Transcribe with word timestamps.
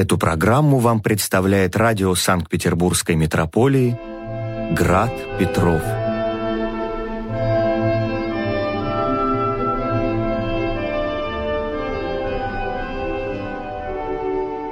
Эту 0.00 0.16
программу 0.16 0.78
вам 0.78 1.02
представляет 1.02 1.76
радио 1.76 2.14
Санкт-Петербургской 2.14 3.16
метрополии 3.16 4.00
«Град 4.72 5.12
Петров». 5.38 5.82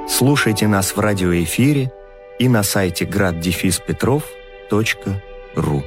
Слушайте 0.08 0.66
нас 0.66 0.96
в 0.96 0.98
радиоэфире 0.98 1.92
и 2.38 2.48
на 2.48 2.62
сайте 2.62 3.04
graddefиспетров.ру. 3.04 5.82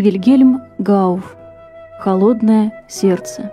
Вильгельм 0.00 0.62
Гауф. 0.78 1.36
«Холодное 1.98 2.72
сердце» 2.88 3.52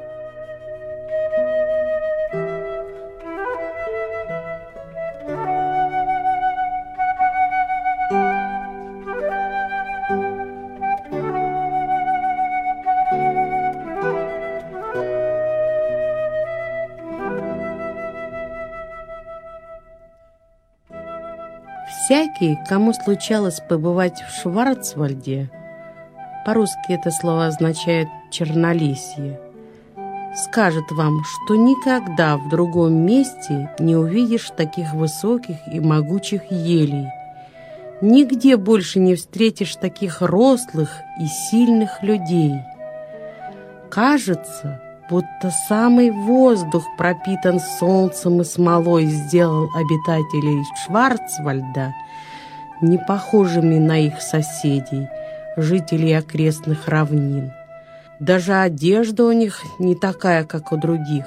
Всякий, 21.89 22.57
кому 22.69 22.93
случалось 22.93 23.59
побывать 23.59 24.21
в 24.21 24.41
Шварцвальде, 24.41 25.49
по-русски 26.47 26.93
это 26.93 27.11
слово 27.11 27.47
означает 27.47 28.07
«чернолесье», 28.31 29.37
скажет 30.33 30.89
вам, 30.91 31.21
что 31.25 31.57
никогда 31.57 32.37
в 32.37 32.47
другом 32.47 33.05
месте 33.05 33.69
не 33.79 33.97
увидишь 33.97 34.49
таких 34.55 34.93
высоких 34.93 35.57
и 35.69 35.81
могучих 35.81 36.49
елей. 36.49 37.07
Нигде 37.99 38.55
больше 38.55 38.99
не 38.99 39.15
встретишь 39.15 39.75
таких 39.75 40.21
рослых 40.21 40.89
и 41.19 41.25
сильных 41.27 42.01
людей. 42.01 42.53
Кажется, 43.89 44.81
будто 45.09 45.51
самый 45.67 46.11
воздух 46.11 46.85
пропитан 46.97 47.59
солнцем 47.59 48.39
и 48.39 48.45
смолой 48.45 49.03
сделал 49.07 49.69
обитателей 49.75 50.63
Шварцвальда 50.85 51.93
не 52.79 52.97
похожими 52.99 53.79
на 53.79 53.99
их 53.99 54.21
соседей– 54.21 55.09
жителей 55.57 56.13
окрестных 56.13 56.87
равнин. 56.87 57.51
Даже 58.19 58.53
одежда 58.53 59.25
у 59.25 59.31
них 59.31 59.61
не 59.79 59.95
такая, 59.95 60.43
как 60.45 60.71
у 60.71 60.77
других. 60.77 61.25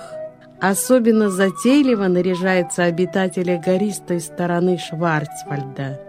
Особенно 0.61 1.31
затейливо 1.31 2.07
наряжаются 2.07 2.85
обитатели 2.85 3.61
гористой 3.65 4.21
стороны 4.21 4.79
Шварцвальда. 4.79 6.01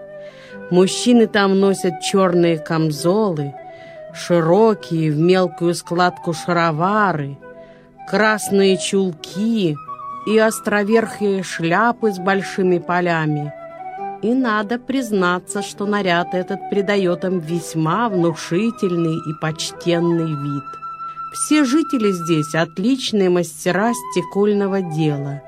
Мужчины 0.70 1.28
там 1.28 1.60
носят 1.60 2.02
черные 2.02 2.58
камзолы, 2.58 3.54
широкие 4.14 5.12
в 5.12 5.18
мелкую 5.18 5.74
складку 5.74 6.34
шаровары, 6.34 7.38
красные 8.10 8.78
чулки 8.78 9.76
и 10.28 10.38
островерхие 10.38 11.44
шляпы 11.44 12.12
с 12.12 12.20
большими 12.20 12.78
полями– 12.78 13.54
и 14.22 14.34
надо 14.34 14.78
признаться, 14.78 15.62
что 15.62 15.86
наряд 15.86 16.34
этот 16.34 16.70
придает 16.70 17.24
им 17.24 17.40
весьма 17.40 18.10
внушительный 18.10 19.16
и 19.16 19.34
почтенный 19.42 20.36
вид. 20.36 20.64
Все 21.34 21.64
жители 21.64 22.12
здесь 22.12 22.54
отличные 22.54 23.30
мастера 23.30 23.94
стекольного 23.94 24.82
дела. 24.82 25.42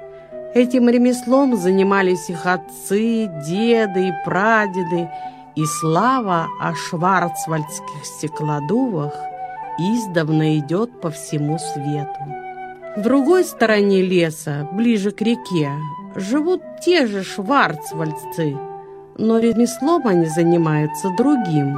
Этим 0.55 0.87
ремеслом 0.89 1.57
занимались 1.57 2.29
их 2.29 2.45
отцы, 2.45 3.29
деды 3.45 4.09
и 4.09 4.13
прадеды, 4.23 5.09
и 5.55 5.65
слава 5.65 6.47
о 6.59 6.73
шварцвальдских 6.73 8.05
стеклодувах 8.05 9.13
издавна 9.77 10.57
идет 10.57 11.01
по 11.01 11.09
всему 11.09 11.57
свету. 11.59 12.19
В 12.95 13.01
другой 13.01 13.43
стороне 13.43 14.01
леса, 14.03 14.67
ближе 14.71 15.11
к 15.11 15.21
реке, 15.21 15.71
живут 16.15 16.61
те 16.81 17.07
же 17.07 17.23
шварцвальдцы, 17.23 18.57
но 19.17 19.39
ремеслом 19.39 20.07
они 20.07 20.25
занимаются 20.25 21.09
другим, 21.17 21.77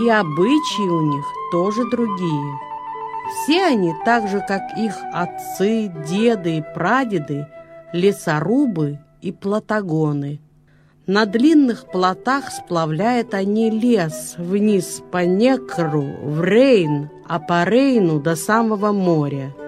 и 0.00 0.08
обычаи 0.08 0.88
у 0.88 1.00
них 1.12 1.24
тоже 1.52 1.88
другие. 1.90 2.58
Все 3.32 3.64
они, 3.64 3.94
так 4.04 4.28
же, 4.28 4.44
как 4.46 4.62
их 4.76 4.94
отцы, 5.12 5.90
деды 6.06 6.58
и 6.58 6.64
прадеды, 6.74 7.46
лесорубы 7.92 8.98
и 9.22 9.32
платагоны. 9.32 10.40
На 11.06 11.26
длинных 11.26 11.86
плотах 11.90 12.50
сплавляют 12.50 13.34
они 13.34 13.70
лес 13.70 14.34
вниз 14.38 15.02
по 15.10 15.24
Некру, 15.24 16.02
в 16.22 16.42
Рейн, 16.42 17.10
а 17.28 17.38
по 17.38 17.64
Рейну 17.64 18.20
до 18.20 18.36
самого 18.36 18.92
моря– 18.92 19.52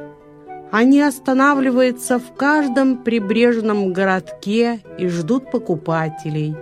они 0.71 1.00
останавливаются 1.00 2.19
в 2.19 2.32
каждом 2.34 2.99
прибрежном 2.99 3.93
городке 3.93 4.81
и 4.99 5.09
ждут 5.09 5.50
покупателей. 5.50 6.56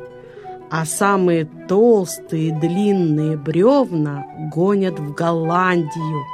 А 0.71 0.85
самые 0.85 1.47
толстые 1.69 2.59
длинные 2.59 3.37
бревна 3.37 4.27
гонят 4.53 4.99
в 4.99 5.15
Голландию. 5.15 6.25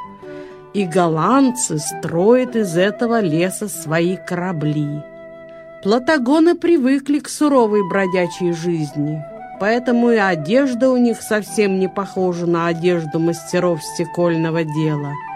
И 0.73 0.85
голландцы 0.85 1.79
строят 1.79 2.55
из 2.55 2.77
этого 2.77 3.21
леса 3.21 3.69
свои 3.69 4.17
корабли. 4.17 5.03
Платагоны 5.83 6.55
привыкли 6.55 7.19
к 7.19 7.29
суровой 7.29 7.89
бродячей 7.89 8.53
жизни, 8.53 9.21
поэтому 9.59 10.11
и 10.11 10.17
одежда 10.17 10.91
у 10.91 10.97
них 10.97 11.23
совсем 11.23 11.81
не 11.81 11.89
похожа 11.89 12.47
на 12.47 12.69
одежду 12.69 13.19
мастеров 13.19 13.83
стекольного 13.83 14.63
дела– 14.65 15.13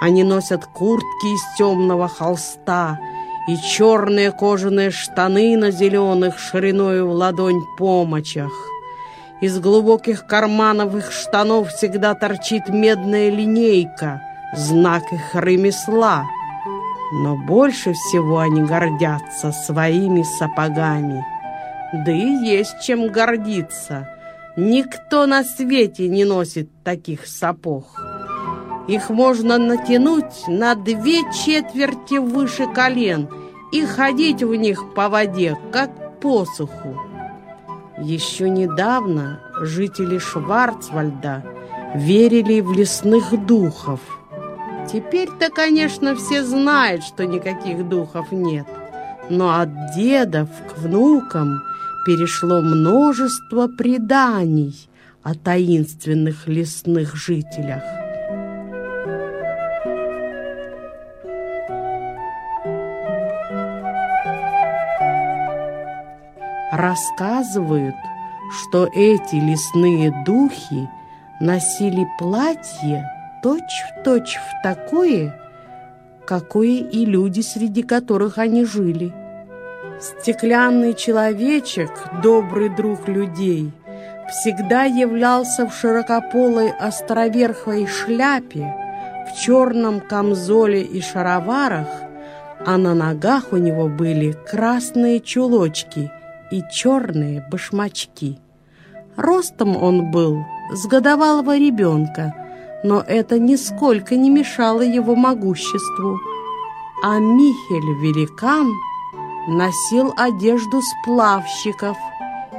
они 0.00 0.24
носят 0.24 0.64
куртки 0.64 1.26
из 1.34 1.56
темного 1.58 2.08
холста 2.08 2.98
и 3.46 3.56
черные 3.56 4.32
кожаные 4.32 4.90
штаны 4.90 5.56
на 5.56 5.70
зеленых 5.70 6.38
шириною 6.38 7.08
в 7.08 7.12
ладонь 7.12 7.62
помочах. 7.76 8.52
Из 9.42 9.58
глубоких 9.58 10.26
карманов 10.26 10.94
их 10.94 11.12
штанов 11.12 11.68
всегда 11.68 12.14
торчит 12.14 12.68
медная 12.68 13.30
линейка, 13.30 14.22
знак 14.54 15.02
их 15.12 15.34
ремесла. 15.34 16.24
Но 17.12 17.36
больше 17.36 17.92
всего 17.92 18.38
они 18.38 18.62
гордятся 18.62 19.52
своими 19.52 20.22
сапогами. 20.22 21.24
Да 21.92 22.12
и 22.12 22.44
есть 22.44 22.80
чем 22.82 23.08
гордиться. 23.08 24.08
Никто 24.56 25.26
на 25.26 25.42
свете 25.42 26.08
не 26.08 26.24
носит 26.24 26.70
таких 26.84 27.26
сапог. 27.26 28.19
Их 28.88 29.10
можно 29.10 29.58
натянуть 29.58 30.48
на 30.48 30.74
две 30.74 31.20
четверти 31.32 32.18
выше 32.18 32.66
колен 32.66 33.28
и 33.72 33.84
ходить 33.84 34.42
в 34.42 34.54
них 34.54 34.94
по 34.94 35.08
воде, 35.08 35.56
как 35.72 36.20
посуху. 36.20 36.96
Еще 37.98 38.48
недавно 38.48 39.40
жители 39.60 40.18
Шварцвальда 40.18 41.44
верили 41.94 42.60
в 42.60 42.72
лесных 42.72 43.46
духов. 43.46 44.00
Теперь-то, 44.90 45.50
конечно, 45.50 46.16
все 46.16 46.42
знают, 46.42 47.04
что 47.04 47.26
никаких 47.26 47.88
духов 47.88 48.32
нет. 48.32 48.66
Но 49.28 49.60
от 49.60 49.68
дедов 49.94 50.48
к 50.68 50.78
внукам 50.78 51.62
перешло 52.06 52.60
множество 52.60 53.68
преданий 53.68 54.88
о 55.22 55.34
таинственных 55.34 56.48
лесных 56.48 57.14
жителях. 57.14 57.82
Рассказывают, 66.80 67.94
что 68.50 68.88
эти 68.94 69.34
лесные 69.34 70.10
духи 70.24 70.88
носили 71.38 72.08
платье 72.18 73.06
точь-в-точь 73.42 74.02
точь 74.02 74.36
в 74.36 74.62
такое, 74.62 75.38
какое 76.26 76.78
и 76.78 77.04
люди, 77.04 77.42
среди 77.42 77.82
которых 77.82 78.38
они 78.38 78.64
жили. 78.64 79.12
Стеклянный 80.00 80.94
человечек, 80.94 81.90
добрый 82.22 82.70
друг 82.70 83.08
людей, 83.08 83.72
всегда 84.30 84.84
являлся 84.84 85.66
в 85.66 85.74
широкополой 85.74 86.70
островерхой 86.70 87.86
шляпе, 87.86 88.74
в 89.28 89.38
черном 89.38 90.00
камзоле 90.00 90.80
и 90.80 91.02
шароварах, 91.02 91.88
а 92.64 92.78
на 92.78 92.94
ногах 92.94 93.52
у 93.52 93.58
него 93.58 93.86
были 93.88 94.32
красные 94.50 95.20
чулочки 95.20 96.10
и 96.50 96.62
черные 96.72 97.46
башмачки. 97.50 98.38
Ростом 99.16 99.76
он 99.76 100.10
был 100.10 100.44
с 100.72 100.86
годовалого 100.86 101.56
ребенка, 101.56 102.34
но 102.84 103.00
это 103.06 103.38
нисколько 103.38 104.16
не 104.16 104.30
мешало 104.30 104.82
его 104.82 105.14
могуществу. 105.14 106.18
А 107.02 107.18
Михель-великан 107.18 108.72
носил 109.48 110.12
одежду 110.16 110.80
сплавщиков, 110.82 111.96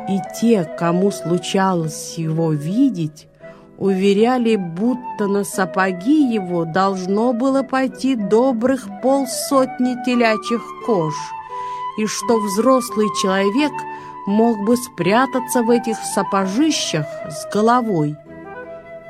и 0.10 0.20
те, 0.40 0.64
кому 0.64 1.12
случалось 1.12 2.16
его 2.18 2.52
видеть, 2.52 3.28
уверяли, 3.78 4.58
будто 4.58 5.28
на 5.28 5.44
сапоги 5.44 6.34
его 6.34 6.66
должно 6.66 7.34
было 7.34 7.64
пойти 7.64 8.16
добрых 8.16 8.88
полсотни 9.02 9.96
телячьих 10.06 10.62
кож, 10.86 11.16
и 11.98 12.06
что 12.06 12.40
взрослый 12.40 13.08
человек 13.22 13.72
мог 14.26 14.60
бы 14.66 14.78
спрятаться 14.78 15.64
в 15.64 15.70
этих 15.70 15.98
сапожищах 15.98 17.06
с 17.30 17.52
головой. 17.54 18.16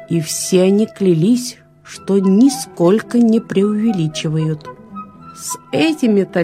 И 0.09 0.21
все 0.21 0.63
они 0.63 0.87
клялись, 0.87 1.57
что 1.83 2.19
нисколько 2.19 3.19
не 3.19 3.39
преувеличивают. 3.39 4.67
С 5.35 5.57
этими-то 5.71 6.43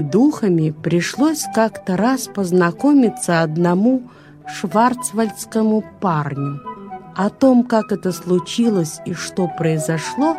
духами 0.00 0.70
пришлось 0.70 1.44
как-то 1.54 1.96
раз 1.96 2.28
познакомиться 2.28 3.42
одному 3.42 4.10
шварцвальдскому 4.46 5.84
парню– 6.00 6.60
о 7.16 7.30
том, 7.30 7.64
как 7.64 7.92
это 7.92 8.12
случилось 8.12 9.00
и 9.06 9.14
что 9.14 9.48
произошло, 9.48 10.36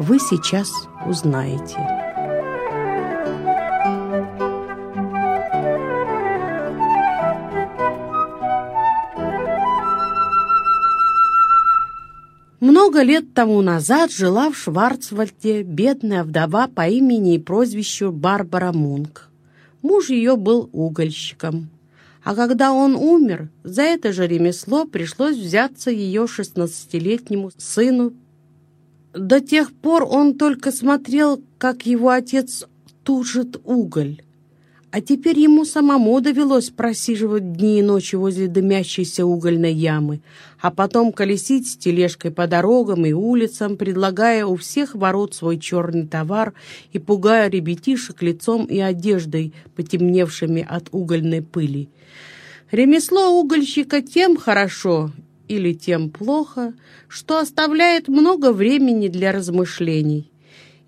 вы 0.00 0.18
сейчас 0.18 0.68
узнаете. 1.06 2.07
Много 12.78 13.02
лет 13.02 13.34
тому 13.34 13.60
назад 13.60 14.12
жила 14.12 14.52
в 14.52 14.56
Шварцвальде 14.56 15.64
бедная 15.64 16.22
вдова 16.22 16.68
по 16.68 16.88
имени 16.88 17.34
и 17.34 17.38
прозвищу 17.40 18.12
Барбара 18.12 18.70
Мунк. 18.70 19.28
Муж 19.82 20.10
ее 20.10 20.36
был 20.36 20.70
угольщиком. 20.72 21.70
А 22.22 22.36
когда 22.36 22.72
он 22.72 22.94
умер, 22.94 23.48
за 23.64 23.82
это 23.82 24.12
же 24.12 24.28
ремесло 24.28 24.84
пришлось 24.84 25.36
взяться 25.36 25.90
ее 25.90 26.28
шестнадцатилетнему 26.28 27.50
сыну. 27.56 28.12
До 29.12 29.40
тех 29.40 29.72
пор 29.72 30.04
он 30.04 30.38
только 30.38 30.70
смотрел, 30.70 31.42
как 31.58 31.84
его 31.84 32.10
отец 32.10 32.64
тужит 33.02 33.60
уголь. 33.64 34.22
А 34.90 35.02
теперь 35.02 35.38
ему 35.38 35.66
самому 35.66 36.18
довелось 36.22 36.70
просиживать 36.70 37.52
дни 37.52 37.80
и 37.80 37.82
ночи 37.82 38.16
возле 38.16 38.48
дымящейся 38.48 39.26
угольной 39.26 39.74
ямы, 39.74 40.22
а 40.60 40.70
потом 40.70 41.12
колесить 41.12 41.68
с 41.68 41.76
тележкой 41.76 42.30
по 42.30 42.46
дорогам 42.46 43.04
и 43.04 43.12
улицам, 43.12 43.76
предлагая 43.76 44.46
у 44.46 44.56
всех 44.56 44.94
ворот 44.94 45.34
свой 45.34 45.58
черный 45.58 46.06
товар 46.06 46.54
и 46.92 46.98
пугая 46.98 47.50
ребятишек 47.50 48.22
лицом 48.22 48.64
и 48.64 48.78
одеждой, 48.78 49.52
потемневшими 49.76 50.66
от 50.66 50.88
угольной 50.90 51.42
пыли. 51.42 51.90
Ремесло 52.70 53.28
угольщика 53.38 54.00
тем 54.00 54.38
хорошо 54.38 55.10
или 55.48 55.74
тем 55.74 56.08
плохо, 56.08 56.72
что 57.08 57.38
оставляет 57.38 58.08
много 58.08 58.52
времени 58.52 59.08
для 59.08 59.32
размышлений. 59.32 60.30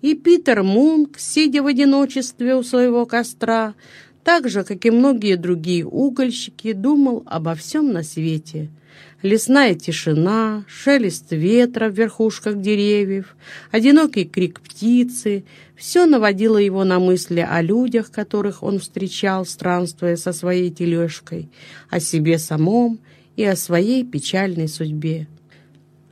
И 0.01 0.15
Питер 0.15 0.63
Мунк, 0.63 1.19
сидя 1.19 1.61
в 1.61 1.67
одиночестве 1.67 2.55
у 2.55 2.63
своего 2.63 3.05
костра, 3.05 3.75
так 4.23 4.49
же, 4.49 4.63
как 4.63 4.85
и 4.85 4.91
многие 4.91 5.35
другие 5.35 5.85
угольщики, 5.85 6.73
думал 6.73 7.23
обо 7.25 7.55
всем 7.55 7.91
на 7.91 8.03
свете– 8.03 8.69
лесная 9.21 9.75
тишина, 9.75 10.65
шелест 10.67 11.31
ветра 11.31 11.89
в 11.89 11.93
верхушках 11.93 12.59
деревьев, 12.59 13.35
одинокий 13.71 14.25
крик 14.25 14.61
птицы— 14.61 15.43
все 15.75 16.05
наводило 16.05 16.57
его 16.57 16.83
на 16.83 16.99
мысли 16.99 17.39
о 17.39 17.59
людях, 17.61 18.11
которых 18.11 18.61
он 18.61 18.77
встречал, 18.77 19.47
странствуя 19.47 20.15
со 20.15 20.31
своей 20.31 20.69
тележкой, 20.69 21.49
о 21.89 21.99
себе 21.99 22.37
самом 22.37 22.99
и 23.35 23.43
о 23.43 23.55
своей 23.55 24.05
печальной 24.05 24.67
судьбе. 24.67 25.27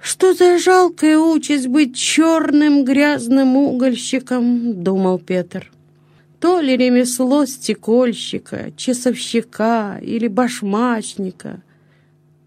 «Что 0.01 0.33
за 0.33 0.57
жалкая 0.57 1.17
участь 1.17 1.67
быть 1.67 1.95
черным 1.95 2.83
грязным 2.85 3.55
угольщиком?»— 3.57 4.83
думал 4.83 5.19
Петр. 5.19 5.71
«То 6.39 6.61
ли 6.61 6.77
ремесло 6.77 7.45
стекольщика, 7.45 8.71
часовщика 8.77 9.99
или 10.01 10.27
башмачника— 10.27 11.61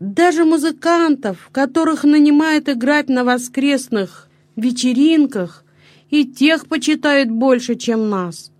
даже 0.02 0.44
музыкантов, 0.44 1.48
которых 1.52 2.02
нанимают 2.02 2.68
играть 2.68 3.08
на 3.08 3.22
воскресных 3.22 4.28
вечеринках, 4.56 5.64
и 6.10 6.24
тех 6.24 6.66
почитают 6.66 7.30
больше, 7.30 7.76
чем 7.76 8.10
нас. 8.10 8.50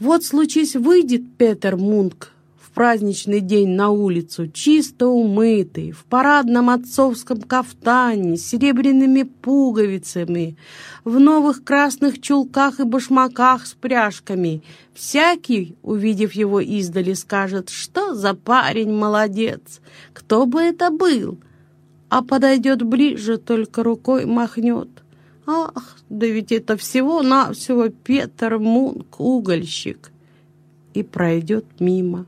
Вот 0.00 0.24
случись 0.24 0.74
выйдет 0.74 1.22
Петер 1.36 1.76
Мунк 1.76 2.32
праздничный 2.78 3.40
день 3.40 3.70
на 3.70 3.90
улицу, 3.90 4.46
чисто 4.46 5.08
умытый, 5.08 5.90
в 5.90 6.04
парадном 6.04 6.70
отцовском 6.70 7.40
кафтане, 7.42 8.36
с 8.36 8.46
серебряными 8.46 9.24
пуговицами, 9.24 10.56
в 11.02 11.18
новых 11.18 11.64
красных 11.64 12.20
чулках 12.20 12.78
и 12.78 12.84
башмаках 12.84 13.66
с 13.66 13.74
пряжками. 13.74 14.62
Всякий, 14.94 15.74
увидев 15.82 16.34
его 16.34 16.60
издали, 16.60 17.14
скажет, 17.14 17.68
что 17.68 18.14
за 18.14 18.34
парень 18.34 18.92
молодец, 18.92 19.80
кто 20.12 20.46
бы 20.46 20.60
это 20.60 20.92
был, 20.92 21.40
а 22.08 22.22
подойдет 22.22 22.84
ближе, 22.84 23.38
только 23.38 23.82
рукой 23.82 24.24
махнет. 24.24 25.02
Ах, 25.48 25.96
да 26.08 26.28
ведь 26.28 26.52
это 26.52 26.76
всего-навсего 26.76 27.88
Петр 27.88 28.58
Мунк, 28.58 29.18
угольщик, 29.18 30.12
и 30.94 31.02
пройдет 31.02 31.64
мимо. 31.80 32.26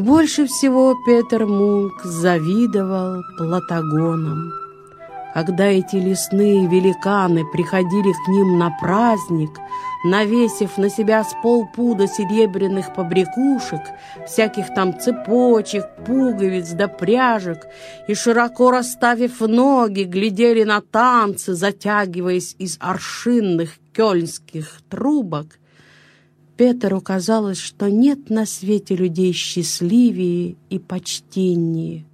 Больше 0.00 0.46
всего 0.46 0.94
Петер 0.94 1.44
Мунк 1.44 2.02
завидовал 2.04 3.22
платагонам. 3.36 4.50
Когда 5.34 5.66
эти 5.66 5.96
лесные 5.96 6.66
великаны 6.66 7.44
приходили 7.52 8.10
к 8.10 8.28
ним 8.28 8.58
на 8.58 8.70
праздник, 8.80 9.50
навесив 10.06 10.78
на 10.78 10.88
себя 10.88 11.22
с 11.22 11.34
полпуда 11.42 12.06
серебряных 12.08 12.94
побрякушек, 12.94 13.82
всяких 14.26 14.72
там 14.74 14.98
цепочек, 14.98 15.84
пуговиц 16.06 16.70
да 16.70 16.88
пряжек, 16.88 17.66
и, 18.08 18.14
широко 18.14 18.70
расставив 18.70 19.40
ноги, 19.40 20.04
глядели 20.04 20.64
на 20.64 20.80
танцы, 20.80 21.52
затягиваясь 21.52 22.56
из 22.58 22.78
аршинных 22.80 23.74
кёльнских 23.92 24.80
трубок, 24.88 25.58
Петеру 26.60 27.00
казалось, 27.00 27.56
что 27.56 27.88
нет 27.88 28.28
на 28.28 28.44
свете 28.44 28.94
людей 28.94 29.32
счастливее 29.32 30.56
и 30.68 30.78
почтеннее. 30.78 32.04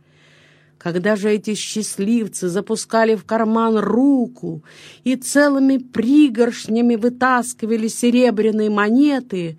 Когда 0.79 1.17
же 1.17 1.33
эти 1.33 1.55
счастливцы 1.55 2.47
запускали 2.47 3.17
в 3.17 3.25
карман 3.25 3.77
руку 3.79 4.63
и 5.03 5.17
целыми 5.17 5.79
пригоршнями 5.79 6.95
вытаскивали 6.95 7.89
серебряные 7.89 8.71
монеты, 8.71 9.59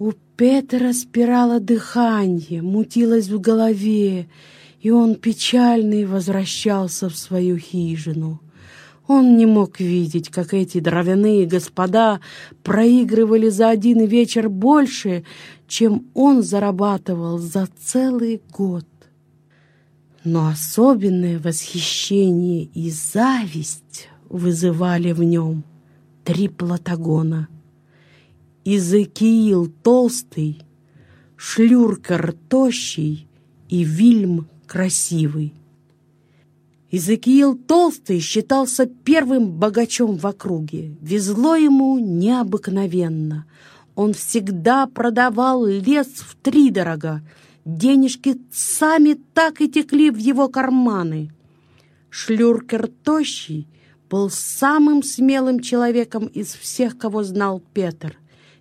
у 0.00 0.10
Петра 0.36 0.92
спирало 0.94 1.60
дыхание, 1.60 2.60
мутилось 2.60 3.28
в 3.28 3.40
голове, 3.40 4.28
и 4.80 4.90
он 4.90 5.14
печальный 5.14 6.06
возвращался 6.06 7.08
в 7.08 7.16
свою 7.16 7.56
хижину. 7.56 8.40
Он 9.08 9.38
не 9.38 9.46
мог 9.46 9.80
видеть, 9.80 10.28
как 10.28 10.52
эти 10.52 10.80
дровяные 10.80 11.46
господа 11.46 12.20
проигрывали 12.62 13.48
за 13.48 13.70
один 13.70 14.04
вечер 14.04 14.50
больше, 14.50 15.24
чем 15.66 16.08
он 16.12 16.42
зарабатывал 16.42 17.38
за 17.38 17.68
целый 17.80 18.42
год. 18.52 18.86
Но 20.24 20.48
особенное 20.48 21.38
восхищение 21.38 22.64
и 22.64 22.90
зависть 22.90 24.10
вызывали 24.28 25.12
в 25.12 25.22
нем 25.22 25.64
три 26.22 26.48
Платагона. 26.48 27.48
Изекиил 28.66 29.72
толстый, 29.82 30.60
Шлюркер 31.36 32.34
тощий 32.50 33.26
и 33.70 33.84
Вильм 33.84 34.48
красивый. 34.66 35.54
Изекиил 36.90 37.54
Толстый 37.54 38.18
считался 38.20 38.86
первым 38.86 39.50
богачом 39.50 40.16
в 40.16 40.26
округе. 40.26 40.96
Везло 41.02 41.54
ему 41.54 41.98
необыкновенно. 41.98 43.44
Он 43.94 44.14
всегда 44.14 44.86
продавал 44.86 45.66
лес 45.66 46.06
в 46.06 46.34
три 46.36 46.70
дорога. 46.70 47.20
Денежки 47.66 48.40
сами 48.50 49.18
так 49.34 49.60
и 49.60 49.68
текли 49.68 50.10
в 50.10 50.16
его 50.16 50.48
карманы. 50.48 51.30
Шлюркер 52.08 52.88
Тощий 53.04 53.68
был 54.08 54.30
самым 54.30 55.02
смелым 55.02 55.60
человеком 55.60 56.26
из 56.26 56.54
всех, 56.54 56.96
кого 56.96 57.22
знал 57.22 57.62
Петр. 57.74 58.16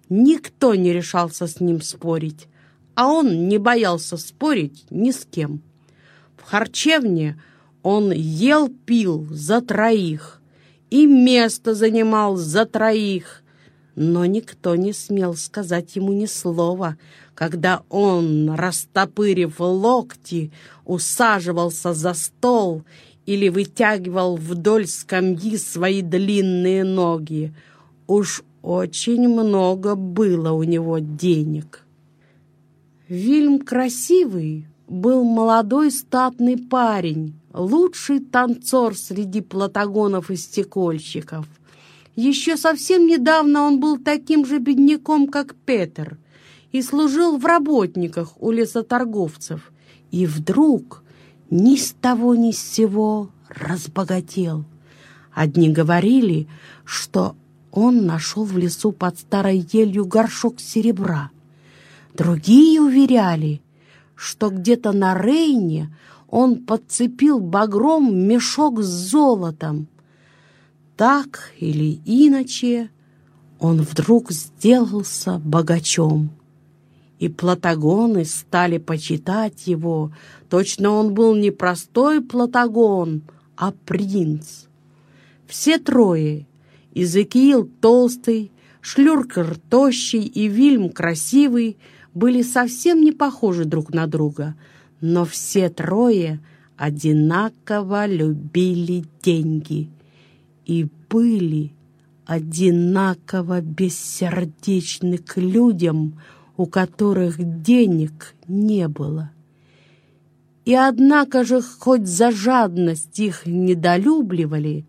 Никто 0.09 0.75
не 0.75 0.91
решался 0.91 1.47
с 1.47 1.61
ним 1.61 1.81
спорить, 1.81 2.47
а 2.95 3.07
он 3.07 3.47
не 3.47 3.57
боялся 3.57 4.17
спорить 4.17 4.85
ни 4.89 5.11
с 5.11 5.25
кем. 5.25 5.61
В 6.35 6.43
харчевне 6.43 7.41
он 7.89 8.11
ел-пил 8.11 9.27
за 9.31 9.61
троих 9.61 10.41
и 10.89 11.05
место 11.05 11.73
занимал 11.73 12.35
за 12.35 12.65
троих, 12.65 13.43
но 13.95 14.25
никто 14.25 14.75
не 14.75 14.91
смел 14.91 15.35
сказать 15.35 15.95
ему 15.95 16.11
ни 16.11 16.25
слова, 16.25 16.97
когда 17.33 17.83
он, 17.87 18.49
растопырив 18.49 19.61
локти, 19.61 20.51
усаживался 20.83 21.93
за 21.93 22.13
стол 22.13 22.83
или 23.25 23.47
вытягивал 23.47 24.35
вдоль 24.35 24.85
скамьи 24.85 25.55
свои 25.55 26.01
длинные 26.01 26.83
ноги. 26.83 27.55
Уж 28.05 28.43
очень 28.63 29.29
много 29.29 29.95
было 29.95 30.51
у 30.51 30.63
него 30.63 30.99
денег. 30.99 31.85
Вильм 33.07 33.59
красивый 33.59 34.67
был 34.87 35.23
молодой 35.23 35.91
статный 35.91 36.57
парень, 36.57 37.33
лучший 37.53 38.19
танцор 38.19 38.95
среди 38.95 39.41
платагонов 39.41 40.31
и 40.31 40.35
стекольщиков. 40.35 41.45
Еще 42.15 42.57
совсем 42.57 43.05
недавно 43.05 43.63
он 43.63 43.79
был 43.79 43.99
таким 43.99 44.45
же 44.45 44.59
бедняком, 44.59 45.27
как 45.27 45.55
Петер, 45.55 46.17
и 46.71 46.81
служил 46.81 47.37
в 47.37 47.45
работниках 47.45 48.33
у 48.41 48.51
лесоторговцев. 48.51 49.71
И 50.11 50.25
вдруг 50.25 51.03
ни 51.49 51.75
с 51.75 51.91
того 51.91 52.35
ни 52.35 52.51
с 52.51 52.59
сего 52.59 53.29
разбогател. 53.49 54.65
Одни 55.33 55.69
говорили, 55.69 56.47
что 56.85 57.35
он 57.71 58.05
нашел 58.05 58.43
в 58.43 58.57
лесу 58.57 58.91
под 58.91 59.19
старой 59.19 59.65
елью 59.71 60.05
горшок 60.05 60.59
серебра. 60.59 61.29
Другие 62.15 62.81
уверяли, 62.81 63.61
что 64.17 64.49
где-то 64.49 64.91
на 64.91 65.13
Рейне 65.13 65.95
он 66.27 66.65
подцепил 66.65 67.39
багром 67.39 68.17
мешок 68.17 68.81
с 68.81 68.87
золотом. 68.87 69.87
Так 70.97 71.51
или 71.59 72.01
иначе, 72.03 72.89
он 73.59 73.81
вдруг 73.81 74.31
сделался 74.31 75.37
богачом. 75.37 76.31
И 77.19 77.29
платагоны 77.29 78.25
стали 78.25 78.77
почитать 78.77 79.67
его. 79.67 80.11
Точно 80.49 80.91
он 80.91 81.13
был 81.13 81.35
не 81.35 81.51
простой 81.51 82.21
платагон, 82.21 83.21
а 83.55 83.71
принц. 83.71 84.65
Все 85.47 85.77
трое— 85.77 86.45
Изекиил 86.93 87.69
толстый, 87.79 88.51
Шлюркер 88.81 89.59
тощий 89.69 90.23
и 90.23 90.47
Вильм 90.47 90.89
красивый— 90.89 91.77
были 92.17 92.41
совсем 92.41 93.01
не 93.01 93.11
похожи 93.11 93.65
друг 93.65 93.93
на 93.93 94.07
друга— 94.07 94.55
но 95.01 95.25
все 95.25 95.69
трое 95.69 96.39
одинаково 96.75 98.07
любили 98.07 99.05
деньги 99.21 99.89
и 100.65 100.87
были 101.09 101.71
одинаково 102.25 103.61
бессердечны 103.61 105.17
к 105.17 105.37
людям, 105.37 106.19
у 106.57 106.65
которых 106.65 107.37
денег 107.61 108.35
не 108.47 108.87
было. 108.87 109.31
И 110.65 110.73
однако 110.73 111.45
же, 111.45 111.61
хоть 111.61 112.05
за 112.05 112.31
жадность 112.31 113.17
их 113.19 113.45
недолюбливали, 113.45 114.85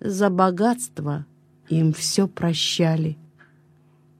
за 0.00 0.28
богатство 0.28 1.24
им 1.70 1.94
все 1.94 2.28
прощали. 2.28 3.16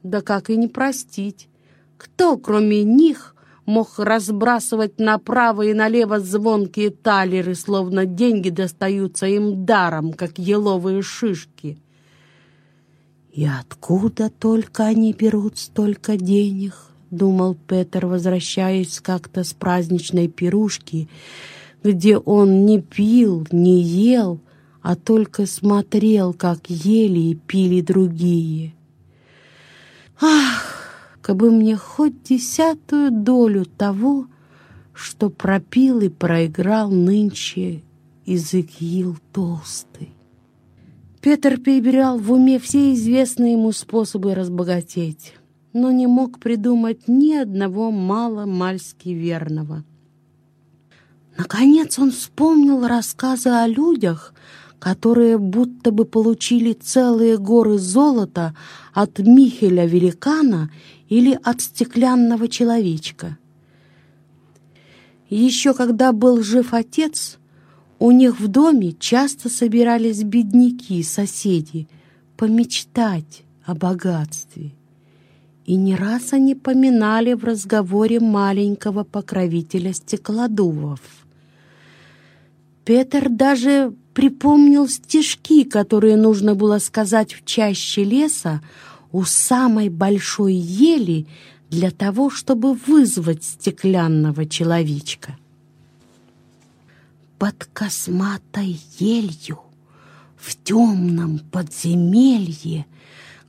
Да 0.02 0.22
как 0.22 0.48
и 0.48 0.56
не 0.56 0.68
простить? 0.68 1.48
Кто, 1.98 2.38
кроме 2.38 2.84
них, 2.84 3.34
мог 3.66 3.98
разбрасывать 3.98 4.98
направо 4.98 5.62
и 5.62 5.74
налево 5.74 6.20
звонкие 6.20 6.90
талеры, 6.90 7.54
словно 7.54 8.06
деньги 8.06 8.48
достаются 8.48 9.26
им 9.26 9.66
даром, 9.66 10.14
как 10.14 10.38
еловые 10.38 11.02
шишки. 11.02 11.76
«И 13.32 13.44
откуда 13.44 14.30
только 14.30 14.84
они 14.84 15.12
берут 15.12 15.58
столько 15.58 16.16
денег?»— 16.16 16.74
думал 17.10 17.56
Петр, 17.66 18.06
возвращаясь 18.06 19.00
как-то 19.00 19.44
с 19.44 19.52
праздничной 19.52 20.28
пирушки, 20.28 21.08
где 21.82 22.16
он 22.16 22.64
не 22.64 22.80
пил, 22.80 23.46
не 23.50 23.82
ел, 23.82 24.40
а 24.82 24.94
только 24.96 25.46
смотрел, 25.46 26.32
как 26.32 26.70
ели 26.70 27.32
и 27.32 27.34
пили 27.34 27.80
другие. 27.80 28.74
«Ах!» 30.20 30.77
Кабы 31.28 31.50
мне 31.50 31.76
хоть 31.76 32.22
десятую 32.22 33.10
долю 33.10 33.66
того, 33.66 34.28
что 34.94 35.28
пропил 35.28 36.00
и 36.00 36.08
проиграл 36.08 36.90
нынче 36.90 37.82
Изыкиил 38.24 39.18
Толстый. 39.30 40.14
Петр 41.20 41.58
перебирал 41.58 42.18
в 42.18 42.32
уме 42.32 42.58
все 42.58 42.94
известные 42.94 43.52
ему 43.52 43.72
способы 43.72 44.34
разбогатеть, 44.34 45.34
но 45.74 45.90
не 45.90 46.06
мог 46.06 46.38
придумать 46.38 47.08
ни 47.08 47.34
одного 47.34 47.90
мало-мальски 47.90 49.10
верного. 49.10 49.84
Наконец 51.36 51.98
он 51.98 52.10
вспомнил 52.10 52.86
рассказы 52.86 53.50
о 53.50 53.66
людях, 53.66 54.32
которые 54.78 55.38
будто 55.38 55.90
бы 55.90 56.04
получили 56.04 56.72
целые 56.72 57.36
горы 57.38 57.78
золота 57.78 58.54
от 58.92 59.18
Михеля 59.18 59.86
Великана 59.86 60.70
или 61.08 61.38
от 61.42 61.60
стеклянного 61.60 62.48
человечка. 62.48 63.38
Еще 65.30 65.74
когда 65.74 66.12
был 66.12 66.42
жив 66.42 66.72
отец, 66.72 67.38
у 67.98 68.12
них 68.12 68.38
в 68.38 68.48
доме 68.48 68.92
часто 68.92 69.48
собирались 69.48 70.22
бедняки, 70.22 71.02
соседи, 71.02 71.88
помечтать 72.36 73.42
о 73.64 73.74
богатстве. 73.74 74.72
И 75.66 75.74
не 75.74 75.96
раз 75.96 76.32
они 76.32 76.54
поминали 76.54 77.34
в 77.34 77.44
разговоре 77.44 78.20
маленького 78.20 79.04
покровителя 79.04 79.92
стеклодувов. 79.92 81.00
Петр 82.88 83.28
даже 83.28 83.92
припомнил 84.14 84.88
стишки, 84.88 85.64
которые 85.64 86.16
нужно 86.16 86.54
было 86.54 86.78
сказать 86.78 87.34
в 87.34 87.44
чаще 87.44 88.02
леса 88.02 88.62
у 89.12 89.24
самой 89.24 89.90
большой 89.90 90.54
ели 90.54 91.26
для 91.68 91.90
того, 91.90 92.30
чтобы 92.30 92.72
вызвать 92.72 93.44
стеклянного 93.44 94.46
человечка. 94.46 95.36
Под 97.38 97.68
косматой 97.74 98.80
елью 98.98 99.58
в 100.38 100.56
темном 100.56 101.40
подземелье, 101.40 102.86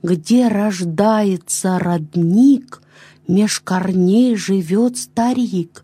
где 0.02 0.48
рождается 0.48 1.78
родник, 1.78 2.82
меж 3.26 3.60
корней 3.60 4.36
живет 4.36 4.98
старик. 4.98 5.82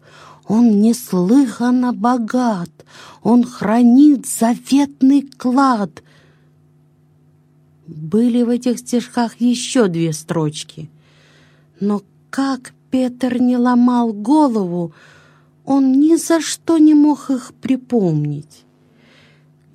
Он 0.48 0.80
неслыханно 0.80 1.92
богат, 1.92 2.70
он 3.22 3.44
хранит 3.44 4.26
заветный 4.26 5.22
клад, 5.22 6.02
были 7.86 8.42
в 8.42 8.48
этих 8.48 8.78
стишках 8.78 9.40
еще 9.40 9.88
две 9.88 10.12
строчки. 10.12 10.88
Но 11.80 12.02
как 12.30 12.74
Петр 12.90 13.38
не 13.38 13.56
ломал 13.56 14.12
голову, 14.12 14.92
он 15.64 15.92
ни 15.92 16.16
за 16.16 16.40
что 16.40 16.78
не 16.78 16.94
мог 16.94 17.30
их 17.30 17.52
припомнить. 17.60 18.64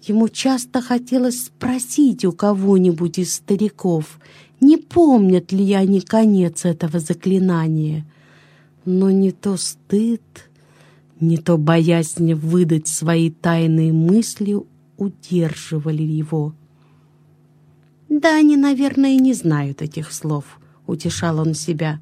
Ему 0.04 0.30
часто 0.30 0.82
хотелось 0.82 1.46
спросить 1.46 2.25
у 2.25 2.32
кого-нибудь 2.32 3.20
из 3.20 3.36
стариков, 3.36 4.20
не 4.60 4.78
помнят 4.78 5.51
ли 5.51 5.74
они 5.74 6.01
конец 6.01 6.66
этого 6.66 7.00
заклинания. 7.00 8.06
Но 8.86 9.12
не 9.12 9.32
то 9.32 9.58
стыд, 9.58 10.50
не 11.22 11.38
то 11.38 11.58
боязнь 11.58 12.34
выдать 12.34 12.88
свои 12.88 13.30
тайные 13.30 13.94
мысли 13.94 14.58
удерживали 14.98 16.04
его. 16.04 16.54
«Да 18.10 18.36
они, 18.36 18.58
наверное, 18.58 19.18
не 19.18 19.34
знают 19.34 19.82
этих 19.82 20.12
слов»,— 20.12 20.60
утешал 20.88 21.40
он 21.40 21.54
себя. 21.54 22.01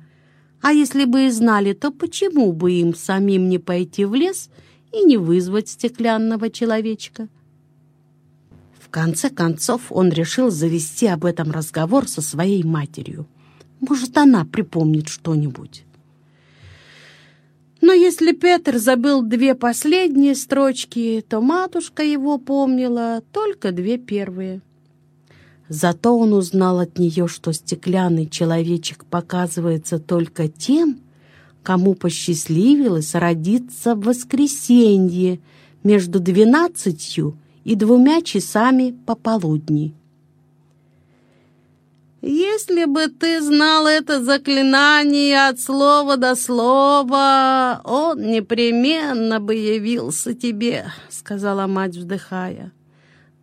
«А 0.62 0.72
если 0.72 1.06
бы 1.06 1.28
и 1.28 1.30
знали, 1.30 1.74
то 1.74 1.92
почему 1.92 2.52
бы 2.52 2.72
им 2.74 2.96
самим 2.96 3.48
не 3.48 3.60
пойти 3.60 4.06
в 4.06 4.16
лес 4.16 4.50
и 4.92 5.04
не 5.04 5.18
вызвать 5.18 5.70
стеклянного 5.70 6.50
человечка?» 6.50 7.28
В 8.80 8.90
конце 8.90 9.30
концов 9.30 9.92
он 9.92 10.10
решил 10.10 10.50
завести 10.50 11.06
об 11.06 11.26
этом 11.26 11.52
разговор 11.52 12.08
со 12.08 12.24
своей 12.24 12.64
матерью. 12.64 13.28
Может, 13.82 14.18
она 14.18 14.46
припомнит 14.46 15.08
что-нибудь. 15.08 15.84
Но 17.82 17.94
если 17.94 18.34
Петр 18.34 18.78
забыл 18.78 19.22
две 19.22 19.56
последние 19.56 20.36
строчки, 20.36 21.24
то 21.28 21.40
матушка 21.42 22.04
его 22.04 22.38
помнила 22.38 23.24
только 23.32 23.72
две 23.72 23.98
первые. 23.98 24.62
Зато 25.70 26.18
он 26.18 26.34
узнал 26.34 26.80
от 26.80 26.98
нее, 26.98 27.28
что 27.28 27.54
стеклянный 27.54 28.28
человечек 28.28 29.06
показывается 29.06 30.00
только 30.00 30.48
тем, 30.48 31.00
кому 31.64 31.94
посчастливилось 31.94 33.14
родиться 33.14 33.96
в 33.96 34.02
воскресенье 34.02 35.40
между 35.84 36.20
двенадцатью 36.20 37.38
и 37.64 37.76
двумя 37.76 38.22
часами 38.22 38.96
пополудни. 39.06 39.94
«Если 42.22 42.84
бы 42.84 43.08
ты 43.08 43.42
знал 43.42 43.88
это 43.88 44.22
заклинание 44.22 45.48
от 45.48 45.60
слова 45.62 46.18
до 46.18 46.36
слова, 46.36 47.82
он 47.86 48.22
непременно 48.22 49.40
бы 49.40 49.56
явился 49.56 50.34
тебе»,— 50.34 50.92
сказала 51.10 51.66
мать, 51.68 51.96
вздыхая. 51.96 52.74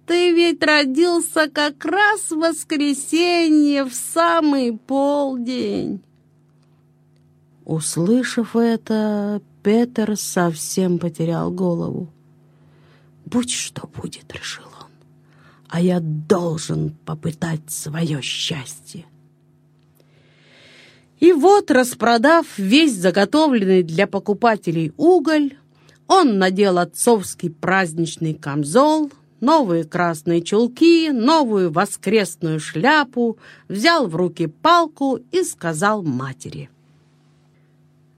«Ты 0.06 0.32
ведь 0.32 0.62
родился 0.62 1.48
как 1.50 1.82
раз 1.86 2.30
в 2.30 2.36
воскресенье 2.36 3.84
в 3.84 3.94
самый 3.94 4.76
полдень». 4.76 6.02
Услышав 7.64 8.54
это, 8.54 9.40
Петр 9.62 10.16
совсем 10.16 10.98
потерял 10.98 11.50
голову. 11.50 12.08
«Будь 13.24 13.50
что 13.50 13.88
будет»,— 13.88 14.32
решил 14.34 14.65
а 15.68 15.80
я 15.80 16.00
должен 16.00 16.96
попытать 17.04 17.70
свое 17.70 18.20
счастье. 18.22 19.04
И 21.18 21.32
вот, 21.32 21.70
распродав 21.70 22.46
весь 22.58 22.94
заготовленный 22.94 23.82
для 23.82 24.06
покупателей 24.06 24.92
уголь, 24.96 25.56
он 26.06 26.38
надел 26.38 26.78
отцовский 26.78 27.50
праздничный 27.50 28.34
камзол, 28.34 29.10
новые 29.40 29.84
красные 29.84 30.42
чулки, 30.42 31.10
новую 31.10 31.72
воскресную 31.72 32.60
шляпу, 32.60 33.38
взял 33.68 34.06
в 34.06 34.14
руки 34.14 34.46
палку 34.46 35.18
и 35.32 35.42
сказал 35.42 36.02
матери. 36.02 36.70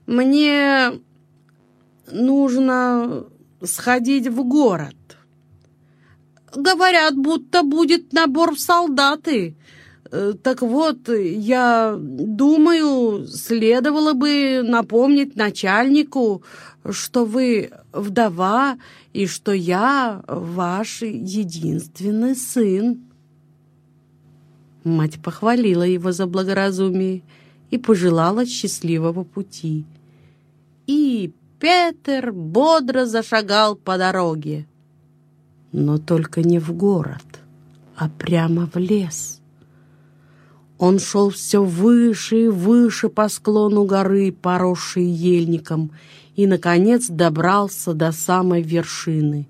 «Мне 0.07 0.93
нужно 2.11 3.27
сходить 3.63 4.27
в 4.27 4.45
город. 4.45 4.95
Говорят, 6.55 7.17
будто 7.17 7.63
будет 7.63 8.13
набор 8.13 8.55
в 8.55 8.61
солдаты. 8.61 9.55
Э, 10.11 10.33
так 10.43 10.63
вот, 10.63 11.09
я 11.09 11.97
думаю, 11.99 13.27
следовало 13.27 14.15
бы 14.15 14.63
напомнить 14.65 15.37
начальнику, 15.37 16.43
что 16.91 17.25
вы 17.25 17.71
вдова 17.93 18.79
и 19.13 19.27
что 19.27 19.53
я 19.53 20.23
ваш 20.27 21.03
единственный 21.03 22.35
сын. 22.35 23.03
Мать 24.85 25.21
похвалила 25.23 25.83
его 25.83 26.13
за 26.13 26.27
благоразумие 26.27 27.23
и 27.71 27.77
пожелала 27.77 28.47
счастливого 28.47 29.25
пути. 29.25 29.85
И 30.87 31.31
Петр 31.61 32.33
бодро 32.33 33.05
зашагал 33.05 33.77
по 33.77 33.99
дороге 33.99 34.67
но 35.73 35.99
только 35.99 36.43
не 36.43 36.59
в 36.59 36.73
город, 36.73 37.41
а 37.97 38.09
прямо 38.09 38.69
в 38.73 38.77
лес. 38.77 39.41
Он 40.79 40.99
шел 40.99 41.31
все 41.31 41.63
выше 41.63 42.45
и 42.45 42.49
выше 42.49 43.09
по 43.09 43.29
склону 43.29 43.85
горы, 43.85 44.33
поросшей 44.33 45.05
ельником, 45.05 45.91
и, 46.37 46.47
наконец, 46.47 47.09
добрался 47.09 47.95
до 47.95 48.13
самой 48.13 48.63
вершины. 48.63 49.49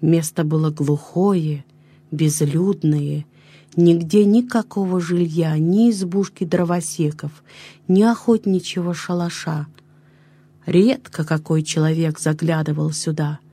Место 0.00 0.42
было 0.42 0.70
глухое, 0.70 1.64
безлюдное, 2.10 3.24
нигде 3.76 4.24
никакого 4.24 5.00
жилья, 5.00 5.56
ни 5.58 5.90
избушки 5.90 6.44
дровосеков, 6.44 7.44
ни 7.86 8.02
охотничьего 8.02 8.94
шалаша. 8.94 9.68
Редко 10.66 11.24
какой 11.24 11.62
человек 11.62 12.18
заглядывал 12.18 12.90
сюда— 12.90 13.38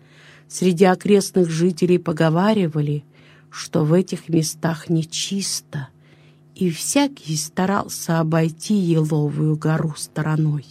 Среди 0.47 0.85
окрестных 0.85 1.49
жителей 1.49 1.97
поговаривали, 1.97 3.03
что 3.49 3.83
в 3.83 3.93
этих 3.93 4.29
местах 4.29 4.89
нечисто, 4.89 5.89
и 6.53 6.69
всякий 6.69 7.35
старался 7.35 8.19
обойти 8.19 8.75
Еловую 8.75 9.57
гору 9.57 9.93
стороной. 9.97 10.65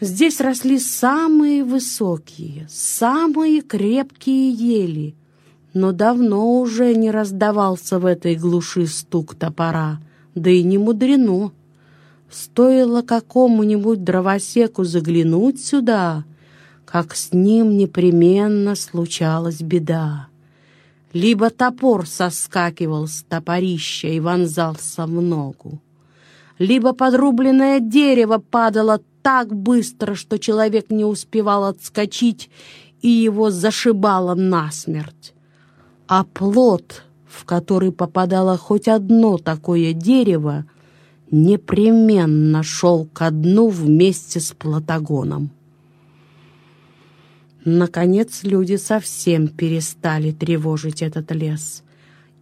Здесь 0.00 0.40
росли 0.40 0.78
самые 0.78 1.64
высокие, 1.64 2.66
самые 2.68 3.62
крепкие 3.62 4.50
ели, 4.50 5.14
но 5.72 5.92
давно 5.92 6.60
уже 6.60 6.94
не 6.94 7.10
раздавался 7.10 7.98
в 7.98 8.04
этой 8.04 8.34
глуши 8.34 8.86
стук 8.86 9.34
топора, 9.34 10.00
да 10.34 10.50
и 10.50 10.62
не 10.62 10.76
мудрено. 10.76 11.52
Стоило 12.28 13.02
какому-нибудь 13.02 14.02
дровосеку 14.02 14.84
заглянуть 14.84 15.64
сюда— 15.64 16.24
как 16.94 17.16
с 17.16 17.32
ним 17.32 17.76
непременно 17.76 18.76
случалась 18.76 19.60
беда. 19.60 20.28
Либо 21.12 21.50
топор 21.50 22.06
соскакивал 22.06 23.08
с 23.08 23.24
топорища 23.28 24.06
и 24.06 24.20
вонзался 24.20 25.04
в 25.04 25.20
ногу, 25.20 25.80
либо 26.60 26.92
подрубленное 26.92 27.80
дерево 27.80 28.38
падало 28.38 29.00
так 29.22 29.52
быстро, 29.52 30.14
что 30.14 30.38
человек 30.38 30.90
не 30.90 31.04
успевал 31.04 31.64
отскочить, 31.64 32.48
и 33.02 33.08
его 33.08 33.50
зашибало 33.50 34.36
насмерть. 34.36 35.34
А 36.06 36.22
плод, 36.22 37.02
в 37.26 37.44
который 37.44 37.90
попадало 37.90 38.56
хоть 38.56 38.86
одно 38.86 39.38
такое 39.38 39.94
дерево, 39.94 40.64
непременно 41.32 42.62
шел 42.62 43.04
ко 43.12 43.32
дну 43.32 43.66
вместе 43.66 44.38
с 44.38 44.52
платагоном. 44.52 45.50
Наконец 47.66 48.42
люди 48.42 48.76
совсем 48.76 49.48
перестали 49.48 50.32
тревожить 50.32 51.00
этот 51.00 51.32
лес, 51.32 51.82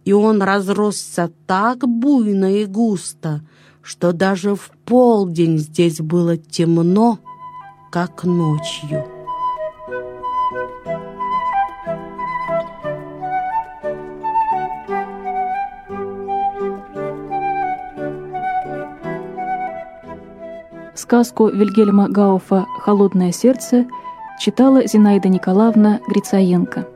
и 0.03 0.11
он 0.11 0.41
разросся 0.41 1.31
так 1.47 1.87
буйно 1.87 2.61
и 2.61 2.65
густо, 2.65 3.41
что 3.81 4.11
даже 4.11 4.55
в 4.55 4.69
полдень 4.83 5.57
здесь 5.57 6.01
было 6.01 6.35
темно, 6.35 7.19
как 7.89 8.25
ночью. 8.25 9.05
Сказку 20.95 21.47
Вильгельма 21.47 22.09
Гауфа 22.09 22.65
«Холодное 22.81 23.31
сердце» 23.31 23.85
читала 24.39 24.85
Зинаида 24.87 25.29
Николаевна 25.29 25.99
Грицаенко. 26.07 26.92